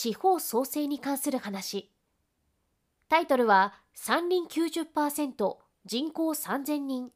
[0.00, 1.90] 地方創生に関する話。
[3.08, 5.56] タイトルは山林90%
[5.86, 7.10] 人口3000人。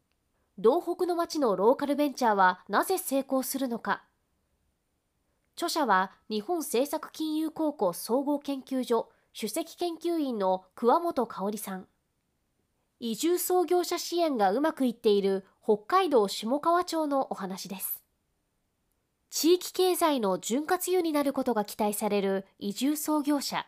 [0.58, 4.02] 道北の町のローカルベンチャーはなぜ成功するのか。
[5.54, 11.86] 著者は日本政策金融高校総合研究所首席研究員の桑本香織さん。
[12.98, 18.01] 移住創業者支援がうまくいっている北海道下川町のお話です。
[19.34, 23.66] 地域経済の潤滑油になることが期待される移住創業者。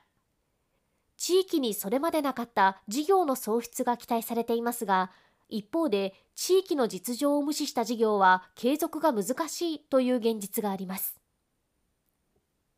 [1.17, 5.11] 地域にそれまでなかった事業の創出が期待されていますが
[5.49, 11.19] 一方で地域の実情を無視した事業は継続が難しいという現実があります。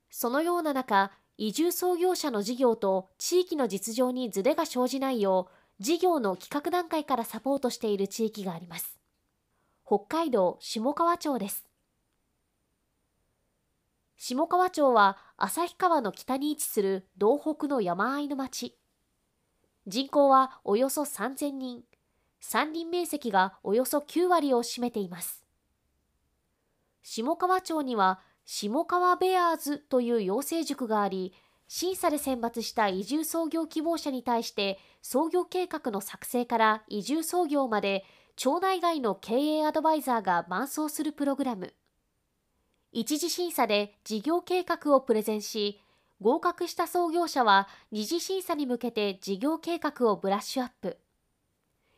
[0.08, 5.48] そのような中移住創業者の事業と地域の実情にズレが生じないよ
[5.80, 8.96] う事業の企画段階からサポートしている地域があります。
[9.84, 11.65] 北海道下川町です。
[14.28, 18.76] 下川町は旭川の北に位置する道北の山あいの町。
[19.86, 21.84] 人口はおよそ3000人。
[22.40, 25.44] 山林面積がおよそ9割を占めています。
[27.04, 31.32] 下川町には下川ベアーズという養成塾があり
[31.68, 41.74] 審査で選抜した移住創業希望者に対して創業計画の作成から移住創業まで町内外の経営アドバイザーが伴走するプログラム。
[42.98, 45.82] 一次審査で事業計画をプレゼンし
[46.22, 50.96] 合格した創業者は二次審査に向けて事業計画をブラッシュアップ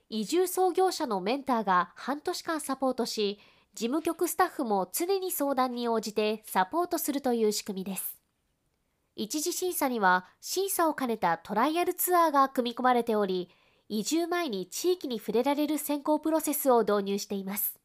[0.08, 3.38] 移住創業者のメンターが半年間サポートし、
[3.74, 8.18] 事務局スタッフも常に相談に応じてサポートするという仕組みです。
[9.14, 13.50] 一次審査には審査を兼ねたトライアルツアーが組み込まれており、
[13.90, 17.77] 移住前に地域に触れられる選考プロセスを導入しています。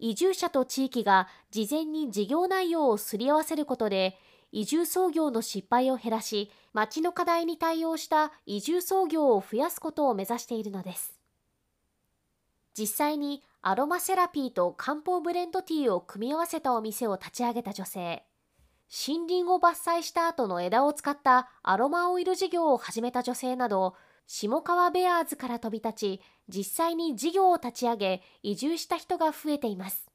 [0.00, 4.18] 移住者と地域が事前に事業内容をすり合わせることで、
[4.50, 11.20] 移住創業の失敗を減らし、町の課題に対応した移住創業を増やすことを目指しているのです。
[12.76, 18.24] 実際にアロマセラピーと漢方ブレンドティーを組み合わせたお店を立ち上げた女性
[18.90, 23.94] 森林を伐採した後の枝を使ったアロマオイル事業を始めた女性など
[24.26, 30.10] 下川ベアーズから飛び立ち実際に事業を立ち上げ移住した人が増えています。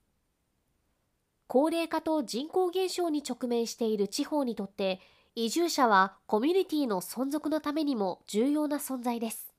[1.48, 5.00] 高齢化と人口減少に直面している地方にとって
[5.36, 9.54] 移住者はコミュニティの存続のためにも重要な存在です。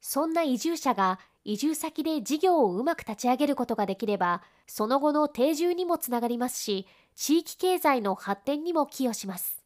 [0.00, 9.62] そんな移住者が移住先で事業をうまく立ち上げることができれば、その後の定住にもつながりますし、地域経済の発展にも寄与します。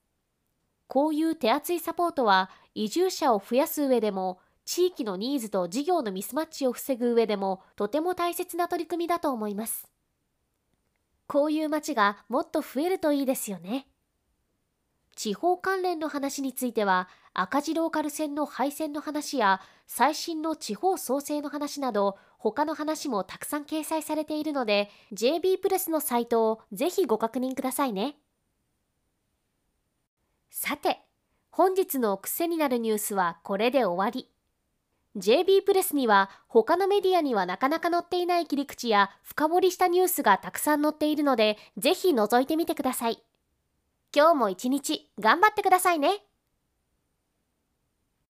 [0.88, 9.88] こういう手厚いサポートは、移住者を増やす上でも、地域のニーズと事業のミスマッチを防ぐ上でも、とても大切な取り組みだと思います。
[11.28, 13.87] こういう街がもっと増えるといいですよね。
[15.15, 17.09] 地方関連の話については、
[17.41, 28.16] 赤字ローカル線の廃線の話や最新の地方創生の話など他の話もたくさん掲載されているので JB プレスのサイトをぜひご確認くださいね。
[30.50, 30.99] さて
[31.50, 34.28] 本日の癖になるニュースはこれで終わり。
[35.16, 43.22] JB プレスには他のメディアにはなかなか載っていない切り口や深掘りしたニュースがたくさん載っているのでぜひ覗いてみてください。
[44.12, 46.28] 今日も一日頑張ってくださいね。